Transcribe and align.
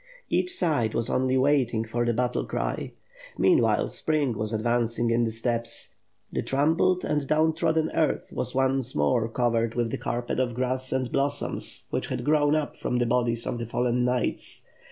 Each 0.31 0.55
side 0.57 0.95
was 0.95 1.11
only 1.11 1.37
waiting 1.37 1.85
for 1.85 2.05
the 2.05 2.13
battle 2.13 2.43
cry. 2.43 2.93
Meanwhile, 3.37 3.89
spring 3.89 4.35
was 4.35 4.51
advancing 4.51 5.11
in 5.11 5.25
the 5.25 5.31
steppes; 5.31 5.93
the 6.33 6.41
trampled 6.41 7.05
and 7.05 7.27
down 7.27 7.53
trodden 7.53 7.91
earth 7.93 8.31
was 8.35 8.55
once 8.55 8.95
more 8.95 9.29
covered 9.29 9.75
with 9.75 9.91
the 9.91 9.99
carpet 9.99 10.39
of 10.39 10.55
grass 10.55 10.91
and 10.91 11.11
blossoms, 11.11 11.85
which 11.91 12.07
had 12.07 12.25
grown 12.25 12.55
up 12.55 12.75
from 12.75 12.97
the 12.97 13.05
bodies 13.05 13.45
of 13.45 13.59
the 13.59 13.67
fallen 13.67 14.03
kni<?hts. 14.03 14.65